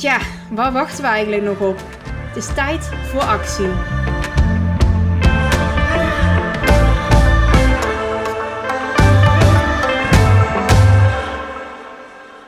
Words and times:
Tja, 0.00 0.20
waar 0.50 0.72
wachten 0.72 1.02
we 1.02 1.08
eigenlijk 1.08 1.42
nog 1.42 1.60
op? 1.60 1.76
Het 2.04 2.36
is 2.36 2.54
tijd 2.54 2.84
voor 2.84 3.20
actie. 3.20 3.66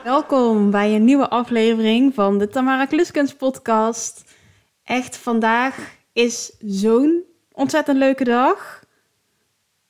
Welkom 0.03 0.71
bij 0.71 0.95
een 0.95 1.03
nieuwe 1.03 1.29
aflevering 1.29 2.13
van 2.13 2.37
de 2.37 2.47
Tamara 2.47 2.85
Kluskens 2.85 3.35
podcast. 3.35 4.23
Echt, 4.83 5.17
vandaag 5.17 5.95
is 6.13 6.55
zo'n 6.59 7.23
ontzettend 7.51 7.97
leuke 7.97 8.23
dag. 8.23 8.83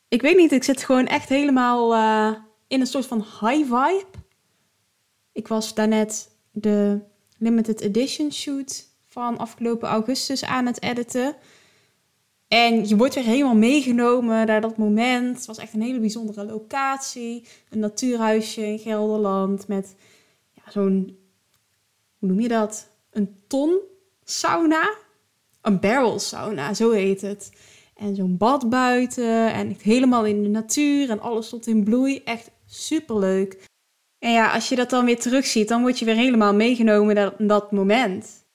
Ik 0.08 0.22
weet 0.22 0.38
niet, 0.38 0.52
ik 0.52 0.64
zit 0.64 0.84
gewoon 0.84 1.06
echt 1.06 1.30
helemaal 1.30 1.96
uh, 1.96 2.38
in 2.68 2.80
een 2.80 2.88
soort 2.88 3.06
van 3.06 3.20
high 3.20 3.64
vibe. 3.64 4.06
Ik 5.32 5.48
was 5.48 5.74
daarnet 5.74 6.30
de 6.52 7.12
limited 7.44 7.82
edition 7.82 8.32
shoot 8.32 8.86
van 9.08 9.38
afgelopen 9.38 9.88
augustus 9.90 10.44
aan 10.44 10.66
het 10.66 10.82
editen. 10.82 11.36
En 12.48 12.88
je 12.88 12.98
wordt 12.98 13.16
weer 13.16 13.24
helemaal 13.24 13.56
meegenomen 13.56 14.46
naar 14.46 14.62
dat 14.62 14.78
moment. 14.78 15.38
Het 15.38 15.46
was 15.46 15.58
echt 15.58 15.74
een 15.74 15.82
hele 15.82 16.00
bijzondere 16.00 16.46
locatie. 16.46 17.48
Een 17.70 17.80
natuurhuisje 17.80 18.66
in 18.66 18.80
Gelderland 18.80 19.68
met 19.68 19.96
ja, 20.52 20.72
zo'n, 20.72 21.18
hoe 22.20 22.30
noem 22.30 22.40
je 22.40 22.48
dat? 22.48 22.90
Een 23.12 23.36
ton 23.48 23.80
sauna. 24.24 24.96
Een 25.62 25.80
barrel 25.80 26.20
sauna, 26.20 26.74
zo 26.74 26.92
heet 26.92 27.22
het. 27.22 27.52
En 27.96 28.16
zo'n 28.16 28.38
bad 28.38 28.70
buiten 28.70 29.54
en 29.54 29.76
helemaal 29.82 30.26
in 30.26 30.44
de 30.44 30.50
natuur 30.50 31.10
en 31.10 31.20
alles 31.20 31.50
tot 31.50 31.68
in 31.68 31.84
bloei. 31.84 32.22
Echt 32.24 32.52
superleuk. 32.66 33.72
En 34.24 34.32
ja, 34.32 34.52
als 34.52 34.70
je 34.70 34.76
dat 34.76 34.90
dan 34.90 35.06
weer 35.06 35.20
terugziet, 35.20 35.68
dan 35.68 35.82
word 35.82 36.00
je 36.00 36.06
weer 36.06 36.16
helemaal 36.16 36.54
meegenomen 36.54 37.16
naar 37.16 37.34
dat 37.38 37.72
moment. 37.72 38.46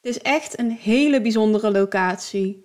Het 0.00 0.16
is 0.16 0.18
echt 0.18 0.58
een 0.58 0.70
hele 0.70 1.20
bijzondere 1.20 1.70
locatie. 1.70 2.64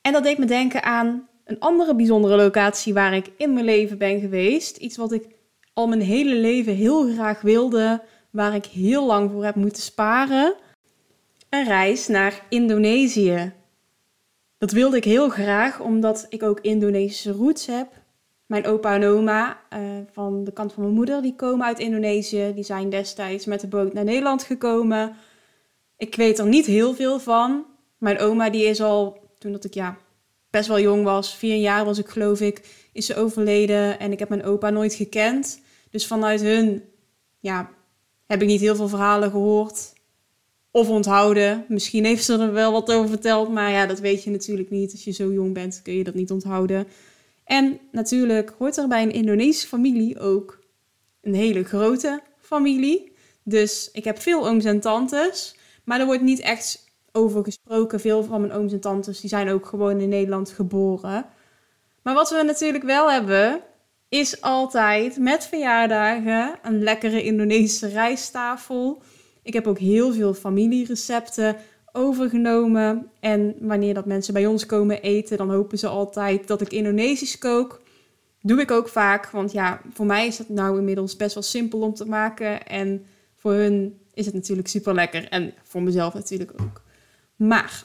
En 0.00 0.12
dat 0.12 0.22
deed 0.22 0.38
me 0.38 0.44
denken 0.44 0.82
aan 0.82 1.28
een 1.44 1.58
andere 1.58 1.94
bijzondere 1.94 2.36
locatie 2.36 2.94
waar 2.94 3.14
ik 3.14 3.30
in 3.36 3.52
mijn 3.52 3.64
leven 3.64 3.98
ben 3.98 4.20
geweest. 4.20 4.76
Iets 4.76 4.96
wat 4.96 5.12
ik 5.12 5.26
al 5.72 5.86
mijn 5.86 6.00
hele 6.00 6.34
leven 6.34 6.74
heel 6.74 7.12
graag 7.12 7.40
wilde, 7.40 8.02
waar 8.30 8.54
ik 8.54 8.64
heel 8.64 9.06
lang 9.06 9.30
voor 9.30 9.44
heb 9.44 9.54
moeten 9.54 9.82
sparen. 9.82 10.54
Een 11.48 11.64
reis 11.64 12.06
naar 12.06 12.42
Indonesië. 12.48 13.52
Dat 14.58 14.70
wilde 14.70 14.96
ik 14.96 15.04
heel 15.04 15.28
graag 15.28 15.80
omdat 15.80 16.26
ik 16.28 16.42
ook 16.42 16.60
Indonesische 16.60 17.32
roots 17.32 17.66
heb. 17.66 17.88
Mijn 18.46 18.66
opa 18.66 18.94
en 18.94 19.04
oma 19.04 19.60
uh, 19.72 19.80
van 20.12 20.44
de 20.44 20.52
kant 20.52 20.72
van 20.72 20.82
mijn 20.82 20.94
moeder, 20.94 21.22
die 21.22 21.34
komen 21.34 21.66
uit 21.66 21.78
Indonesië. 21.78 22.52
Die 22.54 22.64
zijn 22.64 22.90
destijds 22.90 23.44
met 23.44 23.60
de 23.60 23.66
boot 23.66 23.92
naar 23.92 24.04
Nederland 24.04 24.42
gekomen. 24.42 25.16
Ik 25.96 26.14
weet 26.14 26.38
er 26.38 26.46
niet 26.46 26.66
heel 26.66 26.94
veel 26.94 27.18
van. 27.18 27.64
Mijn 27.98 28.18
oma 28.18 28.50
die 28.50 28.64
is 28.64 28.80
al, 28.80 29.20
toen 29.38 29.52
dat 29.52 29.64
ik 29.64 29.74
ja, 29.74 29.98
best 30.50 30.68
wel 30.68 30.80
jong 30.80 31.04
was, 31.04 31.36
vier 31.36 31.56
jaar 31.56 31.84
was 31.84 31.98
ik 31.98 32.08
geloof 32.08 32.40
ik, 32.40 32.88
is 32.92 33.06
ze 33.06 33.16
overleden. 33.16 33.98
En 33.98 34.12
ik 34.12 34.18
heb 34.18 34.28
mijn 34.28 34.44
opa 34.44 34.70
nooit 34.70 34.94
gekend. 34.94 35.60
Dus 35.90 36.06
vanuit 36.06 36.40
hun 36.40 36.82
ja, 37.40 37.70
heb 38.26 38.42
ik 38.42 38.48
niet 38.48 38.60
heel 38.60 38.76
veel 38.76 38.88
verhalen 38.88 39.30
gehoord 39.30 39.92
of 40.70 40.88
onthouden. 40.88 41.64
Misschien 41.68 42.04
heeft 42.04 42.24
ze 42.24 42.38
er 42.38 42.52
wel 42.52 42.72
wat 42.72 42.92
over 42.92 43.08
verteld, 43.08 43.52
maar 43.52 43.70
ja, 43.70 43.86
dat 43.86 44.00
weet 44.00 44.24
je 44.24 44.30
natuurlijk 44.30 44.70
niet. 44.70 44.92
Als 44.92 45.04
je 45.04 45.10
zo 45.10 45.32
jong 45.32 45.54
bent, 45.54 45.80
kun 45.82 45.94
je 45.94 46.04
dat 46.04 46.14
niet 46.14 46.30
onthouden. 46.30 46.86
En 47.46 47.80
natuurlijk 47.92 48.54
hoort 48.58 48.76
er 48.76 48.88
bij 48.88 49.02
een 49.02 49.12
Indonesische 49.12 49.68
familie 49.68 50.20
ook 50.20 50.58
een 51.20 51.34
hele 51.34 51.64
grote 51.64 52.20
familie. 52.40 53.12
Dus 53.42 53.90
ik 53.92 54.04
heb 54.04 54.20
veel 54.20 54.48
ooms 54.48 54.64
en 54.64 54.80
tantes, 54.80 55.56
maar 55.84 56.00
er 56.00 56.06
wordt 56.06 56.22
niet 56.22 56.40
echt 56.40 56.84
over 57.12 57.44
gesproken. 57.44 58.00
Veel 58.00 58.24
van 58.24 58.40
mijn 58.40 58.52
ooms 58.52 58.72
en 58.72 58.80
tantes 58.80 59.20
die 59.20 59.30
zijn 59.30 59.48
ook 59.48 59.66
gewoon 59.66 60.00
in 60.00 60.08
Nederland 60.08 60.50
geboren. 60.50 61.26
Maar 62.02 62.14
wat 62.14 62.30
we 62.30 62.42
natuurlijk 62.42 62.84
wel 62.84 63.10
hebben, 63.10 63.60
is 64.08 64.40
altijd 64.40 65.18
met 65.18 65.46
verjaardagen 65.46 66.58
een 66.62 66.82
lekkere 66.82 67.22
Indonesische 67.22 67.88
rijsttafel. 67.88 69.02
Ik 69.42 69.52
heb 69.52 69.66
ook 69.66 69.78
heel 69.78 70.12
veel 70.12 70.34
familierecepten 70.34 71.56
overgenomen. 71.96 73.10
En 73.20 73.54
wanneer 73.60 73.94
dat 73.94 74.06
mensen 74.06 74.34
bij 74.34 74.46
ons 74.46 74.66
komen 74.66 75.02
eten, 75.02 75.36
dan 75.36 75.50
hopen 75.50 75.78
ze 75.78 75.86
altijd 75.86 76.46
dat 76.46 76.60
ik 76.60 76.72
Indonesisch 76.72 77.38
kook. 77.38 77.80
Doe 78.40 78.60
ik 78.60 78.70
ook 78.70 78.88
vaak, 78.88 79.30
want 79.30 79.52
ja, 79.52 79.80
voor 79.92 80.06
mij 80.06 80.26
is 80.26 80.38
het 80.38 80.48
nou 80.48 80.78
inmiddels 80.78 81.16
best 81.16 81.34
wel 81.34 81.42
simpel 81.42 81.80
om 81.80 81.94
te 81.94 82.06
maken. 82.06 82.66
En 82.66 83.06
voor 83.36 83.52
hun 83.52 84.00
is 84.14 84.26
het 84.26 84.34
natuurlijk 84.34 84.68
super 84.68 84.94
lekker. 84.94 85.28
En 85.28 85.54
voor 85.62 85.82
mezelf 85.82 86.14
natuurlijk 86.14 86.52
ook. 86.60 86.82
Maar 87.36 87.84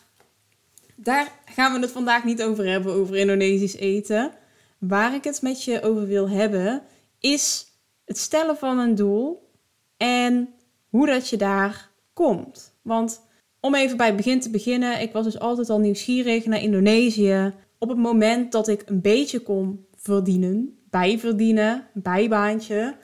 daar 0.96 1.32
gaan 1.46 1.74
we 1.74 1.80
het 1.80 1.92
vandaag 1.92 2.24
niet 2.24 2.44
over 2.44 2.70
hebben, 2.70 2.94
over 2.94 3.16
Indonesisch 3.16 3.76
eten. 3.76 4.32
Waar 4.78 5.14
ik 5.14 5.24
het 5.24 5.42
met 5.42 5.64
je 5.64 5.82
over 5.82 6.08
wil 6.08 6.30
hebben, 6.30 6.82
is 7.20 7.66
het 8.06 8.18
stellen 8.18 8.58
van 8.58 8.80
een 8.80 8.96
doel 8.96 9.50
en 9.98 10.50
hoe 10.90 11.08
dat 11.08 11.30
je 11.30 11.38
daar 11.38 11.90
komt. 12.14 12.74
Want 12.82 13.22
om 13.62 13.76
even 13.76 13.98
bij 13.98 14.08
het 14.08 14.16
begin 14.16 14.40
te 14.40 14.50
beginnen, 14.50 15.02
ik 15.02 15.14
was 15.14 15.24
dus 15.24 15.40
altijd 15.40 15.70
al 15.70 15.80
nieuwsgierig 15.80 16.46
naar 16.46 16.62
Indonesië. 16.62 17.54
Op 17.78 17.90
het 17.90 17.98
moment 17.98 18.52
dat 18.52 18.68
ik 18.68 18.84
een 18.86 19.02
beetje 19.02 19.40
kon 19.40 19.86
verdienen, 19.96 20.80
bijverdienen, 20.90 21.88
bijbaantje, 21.94 22.96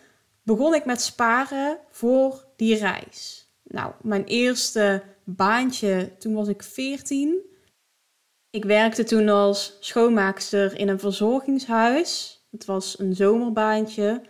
begon 0.43 0.75
ik 0.75 0.85
met 0.85 1.01
sparen 1.01 1.77
voor 1.89 2.45
die 2.55 2.75
reis. 2.75 3.49
Nou, 3.63 3.93
mijn 4.01 4.23
eerste 4.23 5.03
baantje, 5.23 6.11
toen 6.17 6.33
was 6.33 6.47
ik 6.47 6.63
14. 6.63 7.39
Ik 8.49 8.65
werkte 8.65 9.03
toen 9.03 9.29
als 9.29 9.77
schoonmaakster 9.79 10.79
in 10.79 10.87
een 10.87 10.99
verzorgingshuis. 10.99 12.41
Het 12.51 12.65
was 12.65 12.99
een 12.99 13.15
zomerbaantje. 13.15 14.21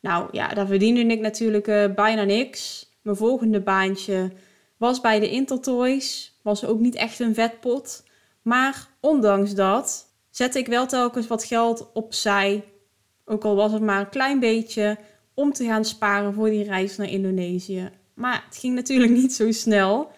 Nou 0.00 0.28
ja, 0.32 0.48
daar 0.48 0.66
verdiende 0.66 1.00
ik 1.00 1.20
natuurlijk 1.20 1.66
uh, 1.66 1.94
bijna 1.94 2.24
niks. 2.24 2.90
Mijn 3.02 3.16
volgende 3.16 3.60
baantje 3.60 4.30
was 4.76 5.00
bij 5.00 5.20
de 5.20 5.30
Intertoys. 5.30 6.38
Was 6.42 6.64
ook 6.64 6.80
niet 6.80 6.94
echt 6.94 7.18
een 7.18 7.34
vetpot. 7.34 8.04
Maar 8.42 8.88
ondanks 9.00 9.54
dat 9.54 10.06
zette 10.30 10.58
ik 10.58 10.66
wel 10.66 10.86
telkens 10.86 11.26
wat 11.26 11.44
geld 11.44 11.90
opzij. 11.92 12.64
Ook 13.24 13.44
al 13.44 13.54
was 13.54 13.72
het 13.72 13.82
maar 13.82 14.00
een 14.00 14.08
klein 14.08 14.40
beetje. 14.40 14.98
Om 15.34 15.52
te 15.52 15.64
gaan 15.64 15.84
sparen 15.84 16.34
voor 16.34 16.50
die 16.50 16.64
reis 16.64 16.96
naar 16.96 17.08
Indonesië. 17.08 17.90
Maar 18.14 18.44
het 18.46 18.56
ging 18.56 18.74
natuurlijk 18.74 19.12
niet 19.22 19.32
zo 19.32 19.52
snel. 19.52 20.10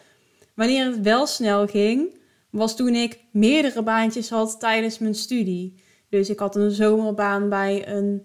Wanneer 0.54 0.86
het 0.86 1.00
wel 1.00 1.26
snel 1.26 1.66
ging, 1.66 2.18
was 2.50 2.76
toen 2.76 2.94
ik 2.94 3.20
meerdere 3.32 3.82
baantjes 3.82 4.30
had 4.30 4.60
tijdens 4.60 4.98
mijn 4.98 5.14
studie. 5.14 5.74
Dus 6.08 6.30
ik 6.30 6.38
had 6.38 6.56
een 6.56 6.70
zomerbaan 6.70 7.48
bij 7.48 7.88
een 7.88 8.22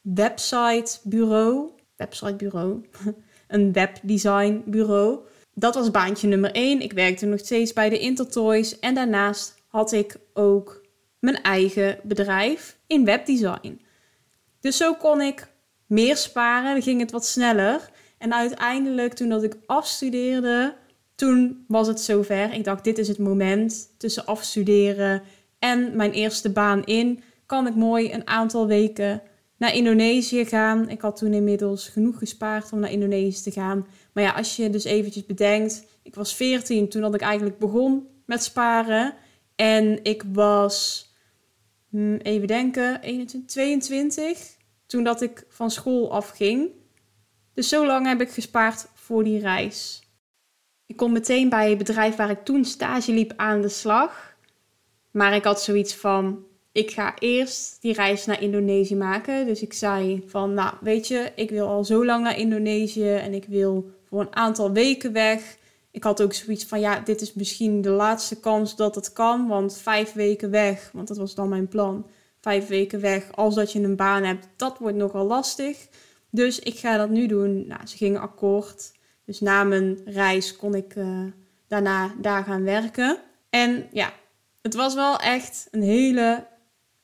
websitebureau. 0.00 1.70
Websitebureau. 1.96 2.84
een 3.48 3.72
webdesignbureau 3.72 5.18
dat 5.58 5.74
was 5.74 5.90
baantje 5.90 6.28
nummer 6.28 6.52
1. 6.52 6.80
Ik 6.80 6.92
werkte 6.92 7.26
nog 7.26 7.38
steeds 7.38 7.72
bij 7.72 7.88
de 7.88 7.98
Intertoys. 7.98 8.78
En 8.78 8.94
daarnaast 8.94 9.54
had 9.66 9.92
ik 9.92 10.16
ook 10.32 10.86
mijn 11.18 11.42
eigen 11.42 11.98
bedrijf 12.02 12.78
in 12.86 13.04
webdesign. 13.04 13.80
Dus 14.60 14.76
zo 14.76 14.94
kon 14.94 15.20
ik 15.20 15.48
meer 15.86 16.16
sparen. 16.16 16.72
Dan 16.72 16.82
ging 16.82 17.00
het 17.00 17.10
wat 17.10 17.26
sneller. 17.26 17.90
En 18.18 18.34
uiteindelijk, 18.34 19.12
toen 19.12 19.28
dat 19.28 19.42
ik 19.42 19.56
afstudeerde, 19.66 20.74
toen 21.14 21.64
was 21.68 21.86
het 21.86 22.00
zover. 22.00 22.52
Ik 22.52 22.64
dacht, 22.64 22.84
dit 22.84 22.98
is 22.98 23.08
het 23.08 23.18
moment 23.18 23.94
tussen 23.96 24.26
afstuderen 24.26 25.22
en 25.58 25.96
mijn 25.96 26.12
eerste 26.12 26.50
baan 26.50 26.84
in. 26.84 27.22
Kan 27.46 27.66
ik 27.66 27.74
mooi 27.74 28.12
een 28.12 28.26
aantal 28.26 28.66
weken 28.66 29.22
naar 29.58 29.74
Indonesië 29.74 30.44
gaan. 30.44 30.88
Ik 30.88 31.00
had 31.00 31.16
toen 31.16 31.34
inmiddels 31.34 31.88
genoeg 31.88 32.18
gespaard 32.18 32.72
om 32.72 32.80
naar 32.80 32.90
Indonesië 32.90 33.42
te 33.42 33.50
gaan. 33.50 33.86
Maar 34.12 34.24
ja, 34.24 34.30
als 34.30 34.56
je 34.56 34.70
dus 34.70 34.84
eventjes 34.84 35.26
bedenkt, 35.26 35.84
ik 36.02 36.14
was 36.14 36.34
14 36.34 36.88
toen 36.88 37.02
dat 37.02 37.14
ik 37.14 37.20
eigenlijk 37.20 37.58
begon 37.58 38.06
met 38.26 38.42
sparen. 38.42 39.14
En 39.56 40.04
ik 40.04 40.24
was, 40.32 41.06
hm, 41.90 42.14
even 42.14 42.46
denken, 42.46 43.00
21, 43.00 43.50
22 43.50 44.56
toen 44.86 45.04
dat 45.04 45.22
ik 45.22 45.44
van 45.48 45.70
school 45.70 46.12
afging. 46.12 46.70
Dus 47.54 47.68
zo 47.68 47.86
lang 47.86 48.06
heb 48.06 48.20
ik 48.20 48.30
gespaard 48.30 48.86
voor 48.94 49.24
die 49.24 49.40
reis. 49.40 50.02
Ik 50.86 50.96
kon 50.96 51.12
meteen 51.12 51.48
bij 51.48 51.68
het 51.68 51.78
bedrijf 51.78 52.16
waar 52.16 52.30
ik 52.30 52.44
toen 52.44 52.64
stage 52.64 53.12
liep 53.12 53.32
aan 53.36 53.60
de 53.60 53.68
slag. 53.68 54.36
Maar 55.10 55.34
ik 55.34 55.44
had 55.44 55.62
zoiets 55.62 55.94
van: 55.94 56.44
ik 56.72 56.90
ga 56.90 57.18
eerst 57.18 57.82
die 57.82 57.92
reis 57.92 58.26
naar 58.26 58.42
Indonesië 58.42 58.96
maken. 58.96 59.46
Dus 59.46 59.62
ik 59.62 59.72
zei 59.72 60.24
van, 60.26 60.54
nou 60.54 60.74
weet 60.80 61.08
je, 61.08 61.32
ik 61.34 61.50
wil 61.50 61.66
al 61.66 61.84
zo 61.84 62.04
lang 62.04 62.24
naar 62.24 62.38
Indonesië 62.38 63.14
en 63.14 63.34
ik 63.34 63.44
wil 63.44 63.90
voor 64.04 64.20
een 64.20 64.36
aantal 64.36 64.72
weken 64.72 65.12
weg. 65.12 65.56
Ik 65.90 66.04
had 66.04 66.22
ook 66.22 66.32
zoiets 66.32 66.64
van, 66.64 66.80
ja, 66.80 67.00
dit 67.00 67.20
is 67.20 67.34
misschien 67.34 67.80
de 67.80 67.90
laatste 67.90 68.40
kans 68.40 68.76
dat 68.76 68.94
het 68.94 69.12
kan, 69.12 69.48
want 69.48 69.78
vijf 69.78 70.12
weken 70.12 70.50
weg, 70.50 70.90
want 70.92 71.08
dat 71.08 71.16
was 71.16 71.34
dan 71.34 71.48
mijn 71.48 71.68
plan. 71.68 72.06
Vijf 72.40 72.66
weken 72.66 73.00
weg, 73.00 73.32
als 73.32 73.54
dat 73.54 73.72
je 73.72 73.82
een 73.82 73.96
baan 73.96 74.22
hebt, 74.22 74.48
dat 74.56 74.78
wordt 74.78 74.96
nogal 74.96 75.26
lastig. 75.26 75.88
Dus 76.30 76.58
ik 76.58 76.78
ga 76.78 76.96
dat 76.96 77.10
nu 77.10 77.26
doen. 77.26 77.66
Nou, 77.66 77.86
ze 77.86 77.96
gingen 77.96 78.20
akkoord. 78.20 78.92
Dus 79.24 79.40
na 79.40 79.64
mijn 79.64 79.98
reis 80.04 80.56
kon 80.56 80.74
ik 80.74 80.94
uh, 80.94 81.24
daarna 81.68 82.14
daar 82.20 82.44
gaan 82.44 82.64
werken. 82.64 83.18
En 83.50 83.88
ja, 83.92 84.12
het 84.62 84.74
was 84.74 84.94
wel 84.94 85.18
echt 85.18 85.68
een 85.70 85.82
hele 85.82 86.46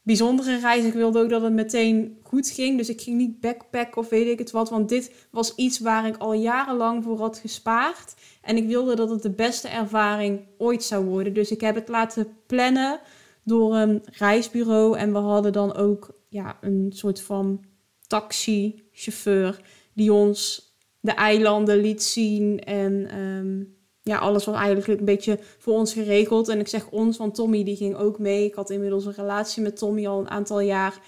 bijzondere 0.04 0.58
reis. 0.58 0.84
Ik 0.84 0.92
wilde 0.92 1.18
ook 1.18 1.28
dat 1.28 1.42
het 1.42 1.52
meteen 1.52 2.18
goed 2.22 2.50
ging. 2.50 2.76
Dus 2.78 2.88
ik 2.88 3.00
ging 3.00 3.16
niet 3.16 3.40
backpacken 3.40 4.00
of 4.00 4.08
weet 4.08 4.26
ik 4.26 4.38
het 4.38 4.50
wat. 4.50 4.70
Want 4.70 4.88
dit 4.88 5.26
was 5.30 5.54
iets 5.54 5.78
waar 5.78 6.06
ik 6.06 6.16
al 6.16 6.32
jarenlang 6.32 7.04
voor 7.04 7.18
had 7.18 7.38
gespaard. 7.38 8.14
En 8.42 8.56
ik 8.56 8.66
wilde 8.66 8.94
dat 8.94 9.10
het 9.10 9.22
de 9.22 9.30
beste 9.30 9.68
ervaring 9.68 10.40
ooit 10.58 10.82
zou 10.82 11.04
worden. 11.04 11.34
Dus 11.34 11.50
ik 11.50 11.60
heb 11.60 11.74
het 11.74 11.88
laten 11.88 12.36
plannen 12.46 13.00
door 13.44 13.74
een 13.74 14.02
reisbureau. 14.04 14.98
En 14.98 15.12
we 15.12 15.18
hadden 15.18 15.52
dan 15.52 15.74
ook 15.74 16.18
ja, 16.28 16.58
een 16.60 16.92
soort 16.94 17.20
van 17.20 17.64
taxichauffeur 18.06 19.60
die 19.92 20.12
ons 20.12 20.72
de 21.00 21.12
eilanden 21.12 21.80
liet 21.80 22.02
zien. 22.02 22.60
En 22.60 23.08
ehm, 23.10 23.62
ja, 24.04 24.18
alles 24.18 24.44
was 24.44 24.56
eigenlijk 24.56 25.00
een 25.00 25.06
beetje 25.06 25.38
voor 25.58 25.74
ons 25.74 25.92
geregeld. 25.92 26.48
En 26.48 26.60
ik 26.60 26.68
zeg 26.68 26.88
ons, 26.90 27.16
want 27.16 27.34
Tommy 27.34 27.64
die 27.64 27.76
ging 27.76 27.96
ook 27.96 28.18
mee. 28.18 28.44
Ik 28.44 28.54
had 28.54 28.70
inmiddels 28.70 29.06
een 29.06 29.12
relatie 29.12 29.62
met 29.62 29.76
Tommy 29.76 30.06
al 30.06 30.20
een 30.20 30.30
aantal 30.30 30.60
jaar. 30.60 30.98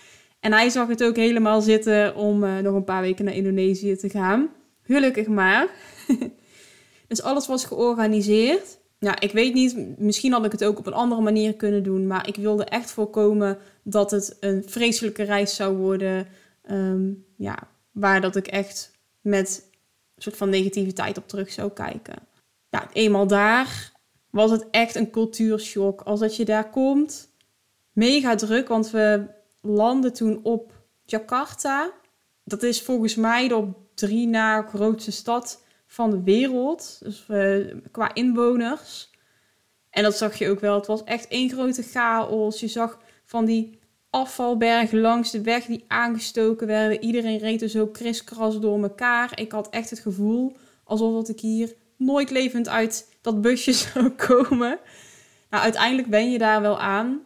En 0.40 0.52
hij 0.52 0.68
zag 0.68 0.88
het 0.88 1.04
ook 1.04 1.16
helemaal 1.16 1.60
zitten 1.60 2.14
om 2.14 2.44
uh, 2.44 2.58
nog 2.58 2.74
een 2.74 2.84
paar 2.84 3.02
weken 3.02 3.24
naar 3.24 3.34
Indonesië 3.34 3.96
te 3.96 4.08
gaan. 4.08 4.48
Gelukkig 4.82 5.26
maar. 5.26 5.68
dus 7.08 7.22
alles 7.22 7.46
was 7.46 7.64
georganiseerd. 7.64 8.78
Ja, 8.98 9.20
ik 9.20 9.32
weet 9.32 9.54
niet, 9.54 9.98
misschien 9.98 10.32
had 10.32 10.44
ik 10.44 10.52
het 10.52 10.64
ook 10.64 10.78
op 10.78 10.86
een 10.86 10.92
andere 10.92 11.20
manier 11.20 11.54
kunnen 11.54 11.82
doen. 11.82 12.06
Maar 12.06 12.28
ik 12.28 12.36
wilde 12.36 12.64
echt 12.64 12.90
voorkomen 12.90 13.58
dat 13.82 14.10
het 14.10 14.36
een 14.40 14.62
vreselijke 14.66 15.22
reis 15.22 15.56
zou 15.56 15.76
worden. 15.76 16.26
Um, 16.70 17.24
ja, 17.36 17.58
waar 17.90 18.20
dat 18.20 18.36
ik 18.36 18.46
echt 18.46 18.90
met 19.20 19.68
een 20.14 20.22
soort 20.22 20.36
van 20.36 20.50
negativiteit 20.50 21.18
op 21.18 21.28
terug 21.28 21.50
zou 21.50 21.70
kijken 21.70 22.14
ja, 22.76 22.88
eenmaal 22.92 23.26
daar 23.26 23.92
was 24.30 24.50
het 24.50 24.66
echt 24.70 24.94
een 24.94 25.10
cultuurshock. 25.10 26.00
Als 26.00 26.20
dat 26.20 26.36
je 26.36 26.44
daar 26.44 26.70
komt, 26.70 27.32
mega 27.92 28.34
druk, 28.34 28.68
want 28.68 28.90
we 28.90 29.26
landen 29.60 30.12
toen 30.12 30.40
op 30.42 30.72
Jakarta. 31.04 31.92
Dat 32.44 32.62
is 32.62 32.82
volgens 32.82 33.14
mij 33.14 33.48
de 33.48 33.56
op 33.56 33.76
drie 33.94 34.26
na 34.26 34.62
grootste 34.62 35.12
stad 35.12 35.64
van 35.86 36.10
de 36.10 36.22
wereld, 36.22 36.98
dus 37.02 37.26
uh, 37.30 37.74
qua 37.90 38.14
inwoners. 38.14 39.10
En 39.90 40.02
dat 40.02 40.16
zag 40.16 40.38
je 40.38 40.50
ook 40.50 40.60
wel. 40.60 40.74
Het 40.74 40.86
was 40.86 41.04
echt 41.04 41.28
één 41.28 41.50
grote 41.50 41.82
chaos. 41.82 42.60
Je 42.60 42.68
zag 42.68 42.98
van 43.24 43.44
die 43.44 43.78
afvalbergen 44.10 45.00
langs 45.00 45.30
de 45.30 45.40
weg 45.40 45.64
die 45.64 45.84
aangestoken 45.88 46.66
werden. 46.66 47.02
Iedereen 47.02 47.38
reed 47.38 47.62
er 47.62 47.68
zo 47.68 47.86
kriskras 47.86 48.60
door 48.60 48.82
elkaar. 48.82 49.40
Ik 49.40 49.52
had 49.52 49.68
echt 49.68 49.90
het 49.90 49.98
gevoel 49.98 50.56
alsof 50.84 51.28
ik 51.28 51.40
hier 51.40 51.74
nooit 51.96 52.30
levend 52.30 52.68
uit 52.68 53.16
dat 53.20 53.40
busje 53.40 53.72
zou 53.92 54.08
komen. 54.08 54.78
Nou, 55.50 55.62
uiteindelijk 55.62 56.08
ben 56.08 56.30
je 56.30 56.38
daar 56.38 56.60
wel 56.60 56.80
aan. 56.80 57.20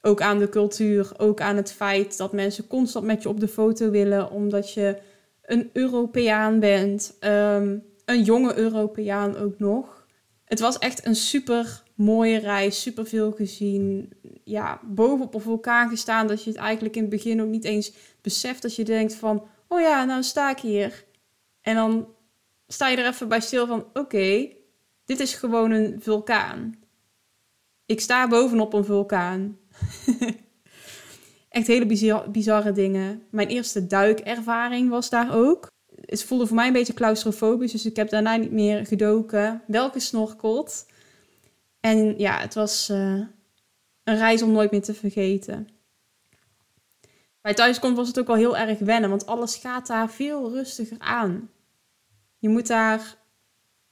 Ook 0.00 0.20
aan 0.20 0.38
de 0.38 0.48
cultuur, 0.48 1.12
ook 1.16 1.40
aan 1.40 1.56
het 1.56 1.72
feit 1.72 2.16
dat 2.16 2.32
mensen 2.32 2.66
constant 2.66 3.06
met 3.06 3.22
je 3.22 3.28
op 3.28 3.40
de 3.40 3.48
foto 3.48 3.90
willen, 3.90 4.30
omdat 4.30 4.72
je 4.72 4.98
een 5.42 5.70
Europeaan 5.72 6.60
bent. 6.60 7.16
Ehm, 7.20 7.76
een 8.04 8.22
jonge 8.22 8.56
Europeaan 8.56 9.36
ook 9.36 9.58
nog. 9.58 10.06
Het 10.44 10.60
was 10.60 10.78
echt 10.78 11.06
een 11.06 11.16
super 11.16 11.82
mooie 11.94 12.38
reis, 12.38 12.82
super 12.82 13.06
veel 13.06 13.32
gezien. 13.32 14.12
Ja, 14.44 14.80
boven 14.82 15.24
op 15.24 15.34
een 15.34 15.40
vulkaan 15.40 15.88
gestaan, 15.88 16.26
dat 16.26 16.44
je 16.44 16.50
het 16.50 16.58
eigenlijk 16.58 16.96
in 16.96 17.02
het 17.02 17.10
begin 17.10 17.42
ook 17.42 17.48
niet 17.48 17.64
eens 17.64 17.92
beseft. 18.20 18.62
Dat 18.62 18.76
je 18.76 18.84
denkt 18.84 19.14
van, 19.14 19.46
oh 19.68 19.80
ja, 19.80 20.04
nou 20.04 20.22
sta 20.22 20.50
ik 20.50 20.58
hier. 20.58 21.04
En 21.60 21.74
dan 21.74 22.13
sta 22.74 22.88
je 22.88 22.96
er 22.96 23.06
even 23.06 23.28
bij 23.28 23.40
stil 23.40 23.66
van: 23.66 23.86
oké, 23.92 24.48
dit 25.04 25.20
is 25.20 25.34
gewoon 25.34 25.70
een 25.70 25.96
vulkaan. 26.00 26.74
Ik 27.86 28.00
sta 28.00 28.28
bovenop 28.28 28.72
een 28.72 28.84
vulkaan. 28.84 29.58
Echt 31.48 31.66
hele 31.66 31.86
bizarre, 32.30 32.72
dingen. 32.72 33.22
Mijn 33.30 33.48
eerste 33.48 33.86
duikervaring 33.86 34.90
was 34.90 35.10
daar 35.10 35.34
ook. 35.34 35.70
Het 36.00 36.24
voelde 36.24 36.46
voor 36.46 36.56
mij 36.56 36.66
een 36.66 36.72
beetje 36.72 36.94
claustrofobisch, 36.94 37.72
dus 37.72 37.86
ik 37.86 37.96
heb 37.96 38.08
daarna 38.08 38.36
niet 38.36 38.52
meer 38.52 38.86
gedoken. 38.86 39.62
Welke 39.66 40.00
snorkelt. 40.00 40.86
En 41.80 42.18
ja, 42.18 42.38
het 42.38 42.54
was 42.54 42.90
uh, 42.90 43.26
een 44.04 44.16
reis 44.16 44.42
om 44.42 44.52
nooit 44.52 44.70
meer 44.70 44.82
te 44.82 44.94
vergeten. 44.94 45.68
Bij 47.40 47.54
thuiskomst 47.54 47.96
was 47.96 48.08
het 48.08 48.18
ook 48.18 48.26
wel 48.26 48.36
heel 48.36 48.56
erg 48.56 48.78
wennen, 48.78 49.10
want 49.10 49.26
alles 49.26 49.56
gaat 49.56 49.86
daar 49.86 50.10
veel 50.10 50.52
rustiger 50.52 50.98
aan. 50.98 51.50
Je 52.44 52.50
moet 52.50 52.66
daar 52.66 53.16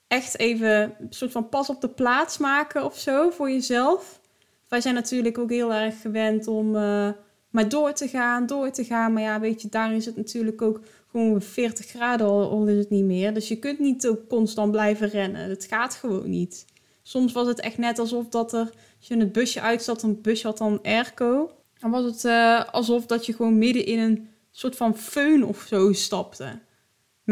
echt 0.06 0.38
even 0.38 0.94
een 0.99 1.06
soort 1.10 1.32
van 1.32 1.49
pas 1.49 1.69
op 1.69 1.81
de 1.81 1.88
plaats 1.88 2.38
maken 2.38 2.84
of 2.84 2.99
zo 2.99 3.31
voor 3.31 3.50
jezelf. 3.50 4.20
Wij 4.69 4.81
zijn 4.81 4.94
natuurlijk 4.94 5.38
ook 5.38 5.50
heel 5.50 5.72
erg 5.72 6.00
gewend 6.00 6.46
om 6.46 6.76
uh, 6.76 7.08
maar 7.50 7.69
door 7.69 7.93
te 7.93 8.08
gaan, 8.08 8.46
door 8.46 8.70
te 8.70 8.84
gaan. 8.84 9.12
Maar 9.12 9.22
ja, 9.22 9.40
weet 9.40 9.62
je, 9.62 9.69
daar 9.69 9.94
is 9.94 10.06
het 10.06 10.16
natuurlijk 10.16 10.62
ook 10.62 10.81
gewoon 11.10 11.43
40 11.43 11.87
graden 11.87 12.26
al, 12.26 12.50
al 12.50 12.66
is 12.66 12.78
het 12.78 12.90
niet 12.90 13.04
meer. 13.04 13.34
Dus 13.34 13.49
je 13.49 13.58
kunt 13.58 13.78
niet 13.78 14.06
ook 14.06 14.28
constant 14.28 14.70
blijven 14.70 15.08
rennen. 15.08 15.48
Het 15.48 15.64
gaat 15.64 15.94
gewoon 15.94 16.31
niet. 16.31 16.64
Soms 17.02 17.32
was 17.32 17.46
het 17.46 17.60
echt 17.60 17.78
net 17.78 17.98
alsof 17.98 18.28
dat 18.28 18.52
er, 18.52 18.70
als 18.98 19.08
je 19.08 19.14
in 19.14 19.20
het 19.20 19.32
busje 19.32 19.60
uitzat, 19.60 20.02
een 20.02 20.20
busje 20.20 20.46
had 20.46 20.58
dan 20.58 20.82
airco. 20.82 21.50
Dan 21.78 21.90
was 21.90 22.05
het 22.05 22.25
uh, 22.25 22.64
alsof 22.72 23.06
dat 23.06 23.26
je 23.26 23.32
gewoon 23.32 23.58
midden 23.58 23.87
in 23.87 23.98
een 23.98 24.28
soort 24.50 24.76
van 24.76 24.96
föhn 24.96 25.46
of 25.46 25.64
zo 25.69 25.93
stapte. 25.93 26.58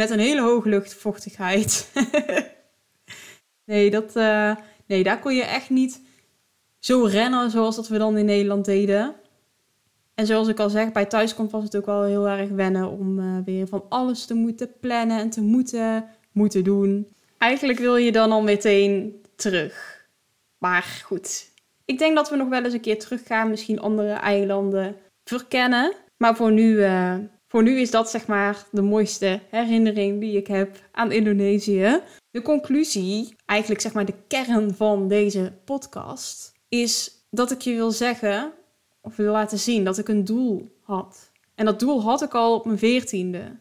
Met 0.00 0.10
een 0.10 0.18
hele 0.18 0.40
hoge 0.40 0.68
luchtvochtigheid. 0.68 1.90
nee, 3.64 3.90
dat, 3.90 4.16
uh, 4.16 4.56
nee, 4.86 5.02
daar 5.02 5.18
kon 5.20 5.34
je 5.34 5.42
echt 5.42 5.70
niet 5.70 6.00
zo 6.78 7.04
rennen 7.04 7.50
zoals 7.50 7.76
dat 7.76 7.88
we 7.88 7.98
dan 7.98 8.16
in 8.16 8.24
Nederland 8.24 8.64
deden. 8.64 9.14
En 10.14 10.26
zoals 10.26 10.48
ik 10.48 10.58
al 10.58 10.70
zeg, 10.70 10.92
bij 10.92 11.06
thuiskomst 11.06 11.52
was 11.52 11.62
het 11.62 11.76
ook 11.76 11.86
wel 11.86 12.02
heel 12.02 12.28
erg 12.28 12.50
wennen 12.50 12.90
om 12.90 13.18
uh, 13.18 13.38
weer 13.44 13.66
van 13.66 13.84
alles 13.88 14.24
te 14.24 14.34
moeten 14.34 14.72
plannen 14.80 15.18
en 15.18 15.30
te 15.30 15.40
moeten, 15.40 16.08
moeten 16.32 16.64
doen. 16.64 17.08
Eigenlijk 17.38 17.78
wil 17.78 17.96
je 17.96 18.12
dan 18.12 18.32
al 18.32 18.42
meteen 18.42 19.22
terug. 19.36 20.06
Maar 20.58 21.02
goed, 21.04 21.50
ik 21.84 21.98
denk 21.98 22.16
dat 22.16 22.30
we 22.30 22.36
nog 22.36 22.48
wel 22.48 22.64
eens 22.64 22.74
een 22.74 22.80
keer 22.80 22.98
teruggaan, 22.98 23.50
misschien 23.50 23.80
andere 23.80 24.12
eilanden 24.12 24.96
verkennen. 25.24 25.92
Maar 26.16 26.36
voor 26.36 26.52
nu 26.52 26.72
uh, 26.72 27.14
voor 27.50 27.62
nu 27.62 27.80
is 27.80 27.90
dat 27.90 28.10
zeg 28.10 28.26
maar 28.26 28.66
de 28.70 28.82
mooiste 28.82 29.40
herinnering 29.48 30.20
die 30.20 30.36
ik 30.36 30.46
heb 30.46 30.76
aan 30.92 31.12
Indonesië. 31.12 32.00
De 32.30 32.42
conclusie, 32.42 33.36
eigenlijk 33.46 33.80
zeg 33.80 33.92
maar 33.92 34.04
de 34.04 34.14
kern 34.26 34.74
van 34.74 35.08
deze 35.08 35.52
podcast, 35.64 36.52
is 36.68 37.24
dat 37.30 37.50
ik 37.50 37.60
je 37.60 37.74
wil 37.74 37.90
zeggen, 37.90 38.52
of 39.00 39.16
wil 39.16 39.32
laten 39.32 39.58
zien, 39.58 39.84
dat 39.84 39.98
ik 39.98 40.08
een 40.08 40.24
doel 40.24 40.76
had. 40.82 41.30
En 41.54 41.64
dat 41.64 41.80
doel 41.80 42.02
had 42.02 42.22
ik 42.22 42.34
al 42.34 42.54
op 42.54 42.64
mijn 42.64 42.78
veertiende. 42.78 43.56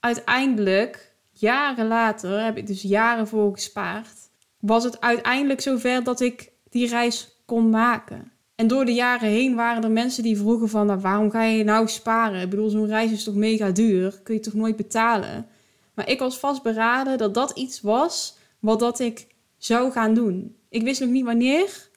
Uiteindelijk, 0.00 1.14
jaren 1.32 1.86
later, 1.86 2.44
heb 2.44 2.56
ik 2.56 2.66
dus 2.66 2.82
jaren 2.82 3.28
voor 3.28 3.52
gespaard, 3.52 4.28
was 4.60 4.84
het 4.84 5.00
uiteindelijk 5.00 5.60
zover 5.60 6.04
dat 6.04 6.20
ik 6.20 6.52
die 6.70 6.88
reis 6.88 7.40
kon 7.44 7.70
maken. 7.70 8.32
En 8.56 8.66
door 8.66 8.84
de 8.84 8.94
jaren 8.94 9.28
heen 9.28 9.54
waren 9.54 9.82
er 9.82 9.90
mensen 9.90 10.22
die 10.22 10.36
vroegen 10.36 10.68
van, 10.68 10.86
nou, 10.86 11.00
waarom 11.00 11.30
ga 11.30 11.42
je 11.42 11.64
nou 11.64 11.88
sparen? 11.88 12.40
Ik 12.40 12.50
bedoel, 12.50 12.68
zo'n 12.68 12.86
reis 12.86 13.12
is 13.12 13.24
toch 13.24 13.34
mega 13.34 13.70
duur? 13.70 14.20
Kun 14.22 14.34
je 14.34 14.40
toch 14.40 14.54
nooit 14.54 14.76
betalen? 14.76 15.46
Maar 15.94 16.08
ik 16.08 16.18
was 16.18 16.38
vastberaden 16.38 17.18
dat 17.18 17.34
dat 17.34 17.50
iets 17.50 17.80
was 17.80 18.36
wat 18.58 18.80
dat 18.80 18.98
ik 18.98 19.26
zou 19.58 19.92
gaan 19.92 20.14
doen. 20.14 20.56
Ik 20.68 20.82
wist 20.82 21.00
nog 21.00 21.10
niet 21.10 21.24
wanneer, 21.24 21.88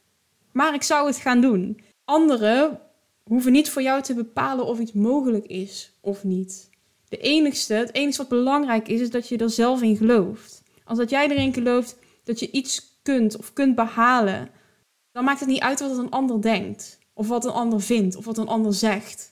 maar 0.51 0.73
ik 0.73 0.83
zou 0.83 1.07
het 1.07 1.17
gaan 1.17 1.41
doen. 1.41 1.79
Anderen 2.05 2.79
hoeven 3.23 3.51
niet 3.51 3.69
voor 3.69 3.81
jou 3.81 4.01
te 4.01 4.13
bepalen 4.13 4.65
of 4.65 4.79
iets 4.79 4.93
mogelijk 4.93 5.45
is 5.45 5.91
of 6.01 6.23
niet. 6.23 6.69
De 7.09 7.17
enigste, 7.17 7.73
het 7.73 7.93
enige 7.93 8.17
wat 8.17 8.27
belangrijk 8.27 8.87
is, 8.87 9.01
is 9.01 9.09
dat 9.09 9.27
je 9.27 9.37
er 9.37 9.49
zelf 9.49 9.81
in 9.81 9.97
gelooft. 9.97 10.63
Als 10.83 10.97
dat 10.97 11.09
jij 11.09 11.29
erin 11.29 11.53
gelooft 11.53 11.97
dat 12.23 12.39
je 12.39 12.51
iets 12.51 12.99
kunt 13.01 13.37
of 13.37 13.53
kunt 13.53 13.75
behalen, 13.75 14.49
dan 15.11 15.23
maakt 15.23 15.39
het 15.39 15.49
niet 15.49 15.61
uit 15.61 15.79
wat 15.79 15.97
een 15.97 16.09
ander 16.09 16.41
denkt, 16.41 16.99
of 17.13 17.27
wat 17.27 17.45
een 17.45 17.51
ander 17.51 17.81
vindt, 17.81 18.15
of 18.15 18.25
wat 18.25 18.37
een 18.37 18.47
ander 18.47 18.73
zegt. 18.73 19.29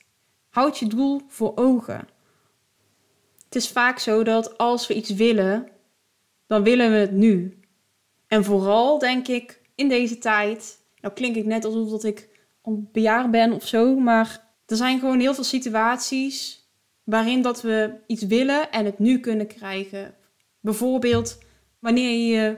Houd 0.49 0.77
je 0.77 0.87
doel 0.87 1.21
voor 1.27 1.51
ogen. 1.55 2.07
Het 3.45 3.55
is 3.55 3.69
vaak 3.69 3.99
zo 3.99 4.23
dat 4.23 4.57
als 4.57 4.87
we 4.87 4.93
iets 4.93 5.09
willen, 5.09 5.67
dan 6.47 6.63
willen 6.63 6.91
we 6.91 6.97
het 6.97 7.11
nu. 7.11 7.59
En 8.27 8.43
vooral 8.43 8.99
denk 8.99 9.27
ik 9.27 9.61
in 9.75 9.89
deze 9.89 10.17
tijd, 10.17 10.79
nou 11.01 11.13
klink 11.13 11.35
ik 11.35 11.45
net 11.45 11.65
alsof 11.65 11.89
dat 11.89 12.03
ik 12.03 12.29
bejaard 12.67 13.31
ben 13.31 13.51
of 13.51 13.67
zo, 13.67 13.95
maar 13.95 14.53
er 14.65 14.75
zijn 14.75 14.99
gewoon 14.99 15.19
heel 15.19 15.33
veel 15.33 15.43
situaties 15.43 16.65
waarin 17.03 17.41
dat 17.41 17.61
we 17.61 17.93
iets 18.07 18.23
willen 18.23 18.71
en 18.71 18.85
het 18.85 18.99
nu 18.99 19.19
kunnen 19.19 19.47
krijgen. 19.47 20.15
Bijvoorbeeld 20.59 21.37
wanneer 21.79 22.35
je 22.35 22.57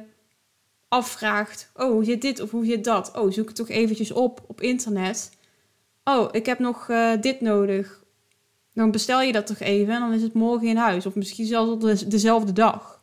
afvraagt, 0.89 1.71
oh 1.75 1.91
hoe 1.91 2.03
zit 2.03 2.21
dit 2.21 2.39
of 2.39 2.51
hoe 2.51 2.65
zit 2.65 2.83
dat? 2.83 3.17
Oh 3.17 3.31
zoek 3.31 3.47
het 3.47 3.55
toch 3.55 3.69
eventjes 3.69 4.11
op 4.11 4.43
op 4.47 4.61
internet. 4.61 5.31
Oh, 6.03 6.29
ik 6.31 6.45
heb 6.45 6.59
nog 6.59 6.87
uh, 6.87 7.21
dit 7.21 7.41
nodig. 7.41 8.03
Dan 8.73 8.91
bestel 8.91 9.21
je 9.21 9.31
dat 9.31 9.47
toch 9.47 9.59
even 9.59 9.93
en 9.93 9.99
dan 9.99 10.13
is 10.13 10.21
het 10.21 10.33
morgen 10.33 10.67
in 10.67 10.77
huis. 10.77 11.05
Of 11.05 11.15
misschien 11.15 11.45
zelfs 11.45 11.71
op 11.71 12.09
dezelfde 12.11 12.53
dag. 12.53 13.01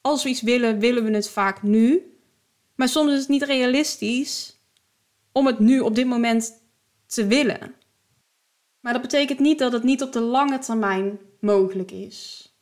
Als 0.00 0.22
we 0.22 0.28
iets 0.28 0.42
willen, 0.42 0.78
willen 0.78 1.04
we 1.04 1.10
het 1.10 1.28
vaak 1.28 1.62
nu. 1.62 2.12
Maar 2.74 2.88
soms 2.88 3.12
is 3.12 3.18
het 3.18 3.28
niet 3.28 3.42
realistisch 3.42 4.58
om 5.32 5.46
het 5.46 5.58
nu 5.58 5.80
op 5.80 5.94
dit 5.94 6.06
moment 6.06 6.62
te 7.06 7.26
willen. 7.26 7.74
Maar 8.80 8.92
dat 8.92 9.02
betekent 9.02 9.38
niet 9.38 9.58
dat 9.58 9.72
het 9.72 9.82
niet 9.82 10.02
op 10.02 10.12
de 10.12 10.20
lange 10.20 10.58
termijn 10.58 11.18
mogelijk 11.40 11.90
is. 11.90 12.52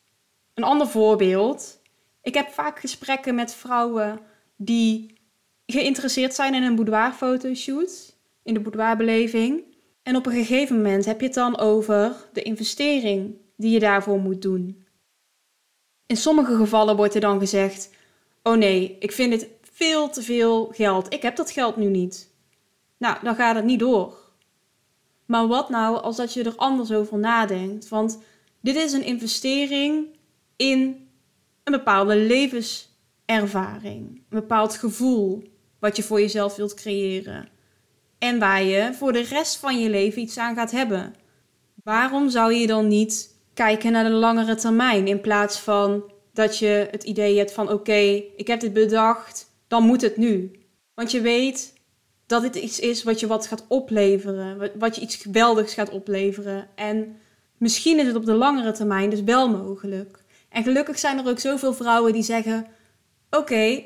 Een 0.55 0.65
ander 0.65 0.89
voorbeeld. 0.89 1.81
Ik 2.27 2.35
heb 2.35 2.49
vaak 2.49 2.79
gesprekken 2.79 3.35
met 3.35 3.55
vrouwen 3.55 4.21
die 4.57 5.19
geïnteresseerd 5.67 6.35
zijn 6.35 6.55
in 6.55 6.63
een 6.63 6.75
boudoirfotoshoot, 6.75 8.17
in 8.43 8.55
de 8.55 8.61
boudoirbeleving. 8.61 9.63
En 10.03 10.17
op 10.17 10.27
een 10.27 10.33
gegeven 10.33 10.77
moment 10.77 11.05
heb 11.05 11.21
je 11.21 11.27
het 11.27 11.35
dan 11.35 11.59
over 11.59 12.17
de 12.33 12.43
investering 12.43 13.35
die 13.57 13.71
je 13.71 13.79
daarvoor 13.79 14.19
moet 14.19 14.43
doen. 14.43 14.87
In 16.07 16.17
sommige 16.17 16.57
gevallen 16.57 16.97
wordt 16.97 17.15
er 17.15 17.21
dan 17.21 17.39
gezegd: 17.39 17.91
Oh 18.43 18.57
nee, 18.57 18.97
ik 18.99 19.13
vind 19.13 19.33
het 19.33 19.49
veel 19.73 20.11
te 20.11 20.23
veel 20.23 20.73
geld. 20.73 21.13
Ik 21.13 21.23
heb 21.23 21.37
dat 21.37 21.51
geld 21.51 21.77
nu 21.77 21.87
niet. 21.87 22.31
Nou, 22.97 23.17
dan 23.23 23.35
gaat 23.35 23.57
het 23.57 23.65
niet 23.65 23.81
door. 23.81 24.19
Maar 25.27 25.47
wat 25.47 25.69
nou 25.69 25.97
als 26.01 26.17
dat 26.17 26.35
je 26.35 26.43
er 26.43 26.57
anders 26.57 26.93
over 26.93 27.19
nadenkt? 27.19 27.89
Want 27.89 28.19
dit 28.61 28.77
is 28.77 28.93
een 28.93 29.05
investering 29.05 30.07
in 30.57 31.06
een 31.67 31.73
bepaalde 31.73 32.17
levenservaring, 32.17 34.09
een 34.09 34.25
bepaald 34.29 34.77
gevoel 34.77 35.43
wat 35.79 35.97
je 35.97 36.03
voor 36.03 36.21
jezelf 36.21 36.57
wilt 36.57 36.75
creëren 36.75 37.49
en 38.19 38.39
waar 38.39 38.63
je 38.63 38.95
voor 38.95 39.13
de 39.13 39.23
rest 39.23 39.57
van 39.57 39.81
je 39.81 39.91
leven 39.91 40.23
iets 40.23 40.39
aan 40.39 40.55
gaat 40.55 40.71
hebben. 40.71 41.15
Waarom 41.85 42.31
zou 42.31 42.55
je 42.55 42.67
dan 42.67 42.89
niet 42.89 43.35
kijken 43.55 43.93
naar 43.93 44.05
de 44.05 44.11
langere 44.11 44.55
termijn 44.55 45.07
in 45.07 45.21
plaats 45.21 45.59
van 45.59 46.13
dat 46.33 46.59
je 46.59 46.89
het 46.91 47.03
idee 47.03 47.39
hebt 47.39 47.53
van 47.53 47.71
oké, 47.71 48.23
ik 48.37 48.47
heb 48.47 48.61
dit 48.61 48.73
bedacht, 48.73 49.51
dan 49.69 49.83
moet 49.83 50.01
het 50.01 50.17
nu. 50.17 50.51
Want 50.95 51.11
je 51.11 51.21
weet 51.21 51.75
dat 52.27 52.43
dit 52.43 52.55
iets 52.55 52.81
is 52.81 53.03
wat 53.03 53.21
je 53.21 53.27
wat 53.27 53.47
gaat 53.47 53.65
opleveren, 53.69 54.71
wat 54.79 54.95
je 54.95 55.01
iets 55.01 55.17
geweldigs 55.17 55.75
gaat 55.75 55.91
opleveren. 55.91 56.69
En 56.75 57.17
misschien 57.59 57.99
is 57.99 58.07
het 58.07 58.17
op 58.17 58.25
de 58.25 58.35
langere 58.35 58.73
termijn 58.73 59.11
dus 59.11 59.23
wel 59.23 59.49
mogelijk. 59.49 60.25
En 60.57 60.63
gelukkig 60.63 60.99
zijn 60.99 61.19
er 61.19 61.29
ook 61.29 61.39
zoveel 61.39 61.75
vrouwen 61.75 62.13
die 62.13 62.23
zeggen: 62.23 62.67
Oké, 63.31 63.83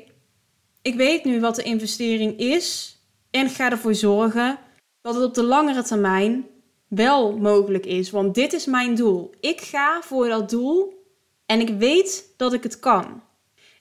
ik 0.81 0.95
weet 0.95 1.23
nu 1.23 1.39
wat 1.39 1.55
de 1.55 1.63
investering 1.63 2.39
is 2.39 2.97
en 3.31 3.49
ga 3.49 3.71
ervoor 3.71 3.95
zorgen 3.95 4.57
dat 5.01 5.15
het 5.15 5.23
op 5.23 5.33
de 5.33 5.43
langere 5.43 5.83
termijn 5.83 6.45
wel 6.87 7.37
mogelijk 7.37 7.85
is. 7.85 8.09
Want 8.09 8.35
dit 8.35 8.53
is 8.53 8.65
mijn 8.65 8.95
doel. 8.95 9.33
Ik 9.39 9.61
ga 9.61 10.01
voor 10.01 10.27
dat 10.27 10.49
doel 10.49 11.03
en 11.45 11.59
ik 11.59 11.69
weet 11.69 12.33
dat 12.37 12.53
ik 12.53 12.63
het 12.63 12.79
kan. 12.79 13.23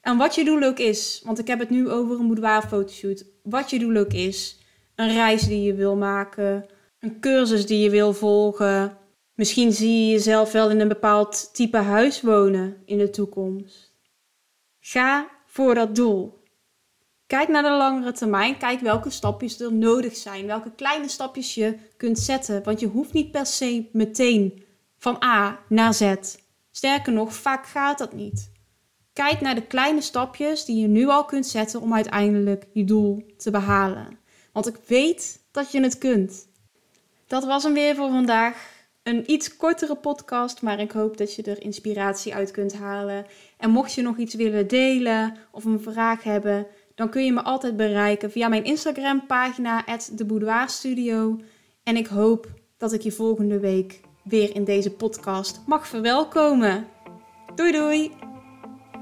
En 0.00 0.16
wat 0.16 0.34
je 0.34 0.44
doel 0.44 0.62
ook 0.62 0.78
is, 0.78 1.22
want 1.24 1.38
ik 1.38 1.46
heb 1.46 1.58
het 1.58 1.70
nu 1.70 1.90
over 1.90 2.18
een 2.18 2.26
boudoir 2.26 2.62
fotoshoot. 2.62 3.24
Wat 3.42 3.70
je 3.70 3.78
doel 3.78 3.96
ook 3.96 4.12
is, 4.12 4.58
een 4.94 5.12
reis 5.12 5.42
die 5.42 5.62
je 5.62 5.74
wil 5.74 5.96
maken, 5.96 6.66
een 7.00 7.20
cursus 7.20 7.66
die 7.66 7.78
je 7.78 7.90
wil 7.90 8.12
volgen. 8.12 8.98
Misschien 9.40 9.72
zie 9.72 10.06
je 10.06 10.10
jezelf 10.10 10.52
wel 10.52 10.70
in 10.70 10.80
een 10.80 10.88
bepaald 10.88 11.54
type 11.54 11.76
huis 11.76 12.20
wonen 12.20 12.82
in 12.84 12.98
de 12.98 13.10
toekomst. 13.10 13.94
Ga 14.80 15.28
voor 15.46 15.74
dat 15.74 15.94
doel. 15.94 16.42
Kijk 17.26 17.48
naar 17.48 17.62
de 17.62 17.70
langere 17.70 18.12
termijn. 18.12 18.58
Kijk 18.58 18.80
welke 18.80 19.10
stapjes 19.10 19.60
er 19.60 19.72
nodig 19.72 20.16
zijn. 20.16 20.46
Welke 20.46 20.72
kleine 20.74 21.08
stapjes 21.08 21.54
je 21.54 21.78
kunt 21.96 22.18
zetten. 22.18 22.62
Want 22.62 22.80
je 22.80 22.86
hoeft 22.86 23.12
niet 23.12 23.30
per 23.30 23.46
se 23.46 23.88
meteen 23.92 24.64
van 24.98 25.22
A 25.24 25.58
naar 25.68 25.94
Z. 25.94 26.14
Sterker 26.70 27.12
nog, 27.12 27.34
vaak 27.34 27.66
gaat 27.66 27.98
dat 27.98 28.12
niet. 28.12 28.52
Kijk 29.12 29.40
naar 29.40 29.54
de 29.54 29.66
kleine 29.66 30.00
stapjes 30.00 30.64
die 30.64 30.80
je 30.80 30.88
nu 30.88 31.08
al 31.08 31.24
kunt 31.24 31.46
zetten 31.46 31.80
om 31.80 31.94
uiteindelijk 31.94 32.66
je 32.72 32.84
doel 32.84 33.26
te 33.36 33.50
behalen. 33.50 34.18
Want 34.52 34.68
ik 34.68 34.76
weet 34.86 35.44
dat 35.50 35.72
je 35.72 35.80
het 35.80 35.98
kunt. 35.98 36.48
Dat 37.26 37.44
was 37.44 37.62
hem 37.62 37.72
weer 37.72 37.94
voor 37.94 38.10
vandaag. 38.10 38.78
Een 39.10 39.30
iets 39.30 39.56
kortere 39.56 39.94
podcast, 39.94 40.62
maar 40.62 40.80
ik 40.80 40.90
hoop 40.90 41.16
dat 41.16 41.34
je 41.34 41.42
er 41.42 41.62
inspiratie 41.62 42.34
uit 42.34 42.50
kunt 42.50 42.74
halen. 42.74 43.26
En 43.56 43.70
mocht 43.70 43.92
je 43.92 44.02
nog 44.02 44.16
iets 44.16 44.34
willen 44.34 44.68
delen 44.68 45.36
of 45.50 45.64
een 45.64 45.80
vraag 45.80 46.22
hebben, 46.22 46.66
dan 46.94 47.10
kun 47.10 47.24
je 47.24 47.32
me 47.32 47.42
altijd 47.42 47.76
bereiken 47.76 48.30
via 48.30 48.48
mijn 48.48 48.64
Instagram 48.64 49.26
pagina 49.26 49.84
@deboudoirstudio. 50.12 51.40
En 51.82 51.96
ik 51.96 52.06
hoop 52.06 52.46
dat 52.78 52.92
ik 52.92 53.00
je 53.00 53.12
volgende 53.12 53.58
week 53.58 54.00
weer 54.24 54.54
in 54.54 54.64
deze 54.64 54.90
podcast 54.90 55.60
mag 55.66 55.88
verwelkomen. 55.88 56.86
Doei 57.54 57.72
doei! 57.72 58.10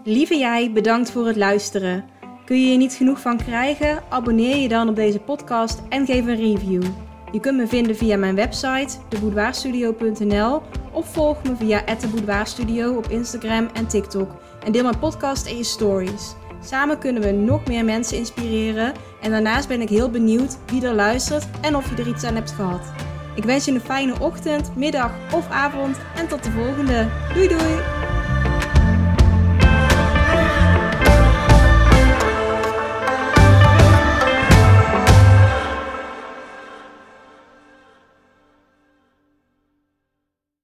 Lieve 0.04 0.38
jij, 0.38 0.72
bedankt 0.72 1.10
voor 1.10 1.26
het 1.26 1.36
luisteren. 1.36 2.04
Kun 2.44 2.60
je 2.60 2.72
er 2.72 2.78
niet 2.78 2.94
genoeg 2.94 3.20
van 3.20 3.36
krijgen? 3.36 4.02
Abonneer 4.08 4.56
je 4.56 4.68
dan 4.68 4.88
op 4.88 4.96
deze 4.96 5.20
podcast 5.20 5.82
en 5.88 6.06
geef 6.06 6.26
een 6.26 6.36
review. 6.36 7.07
Je 7.32 7.40
kunt 7.40 7.56
me 7.56 7.66
vinden 7.66 7.96
via 7.96 8.16
mijn 8.16 8.34
website, 8.34 8.96
deboudoirstudio.nl 9.08 10.62
of 10.92 11.12
volg 11.12 11.42
me 11.42 11.56
via 11.56 11.84
@deboudoirstudio 12.00 12.96
op 12.96 13.08
Instagram 13.08 13.68
en 13.72 13.86
TikTok 13.86 14.30
en 14.64 14.72
deel 14.72 14.82
mijn 14.82 14.98
podcast 14.98 15.46
en 15.46 15.56
je 15.56 15.64
stories. 15.64 16.34
Samen 16.64 16.98
kunnen 16.98 17.22
we 17.22 17.30
nog 17.30 17.66
meer 17.66 17.84
mensen 17.84 18.16
inspireren 18.16 18.92
en 19.20 19.30
daarnaast 19.30 19.68
ben 19.68 19.80
ik 19.80 19.88
heel 19.88 20.10
benieuwd 20.10 20.58
wie 20.66 20.86
er 20.86 20.94
luistert 20.94 21.46
en 21.60 21.76
of 21.76 21.90
je 21.90 22.02
er 22.02 22.08
iets 22.08 22.24
aan 22.24 22.34
hebt 22.34 22.52
gehad. 22.52 22.92
Ik 23.34 23.44
wens 23.44 23.64
je 23.64 23.72
een 23.72 23.80
fijne 23.80 24.20
ochtend, 24.20 24.76
middag 24.76 25.12
of 25.34 25.50
avond 25.50 25.96
en 26.16 26.28
tot 26.28 26.44
de 26.44 26.50
volgende. 26.50 27.08
Doei 27.34 27.48
doei! 27.48 27.97